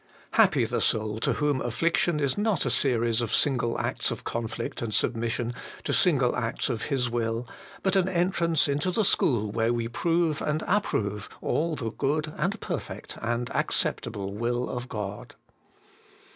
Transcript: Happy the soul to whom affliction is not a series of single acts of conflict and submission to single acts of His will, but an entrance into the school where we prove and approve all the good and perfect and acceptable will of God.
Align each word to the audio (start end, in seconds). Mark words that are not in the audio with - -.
Happy 0.31 0.65
the 0.65 0.81
soul 0.81 1.19
to 1.19 1.33
whom 1.33 1.61
affliction 1.61 2.19
is 2.19 2.35
not 2.35 2.65
a 2.65 2.71
series 2.71 3.21
of 3.21 3.31
single 3.31 3.79
acts 3.79 4.09
of 4.09 4.23
conflict 4.23 4.81
and 4.81 4.95
submission 4.95 5.53
to 5.83 5.93
single 5.93 6.35
acts 6.35 6.71
of 6.71 6.85
His 6.85 7.07
will, 7.07 7.47
but 7.83 7.95
an 7.95 8.09
entrance 8.09 8.67
into 8.67 8.89
the 8.89 9.05
school 9.05 9.51
where 9.51 9.71
we 9.71 9.87
prove 9.87 10.41
and 10.41 10.63
approve 10.65 11.29
all 11.39 11.75
the 11.75 11.91
good 11.91 12.33
and 12.35 12.59
perfect 12.59 13.15
and 13.21 13.51
acceptable 13.51 14.33
will 14.33 14.67
of 14.69 14.89
God. 14.89 15.35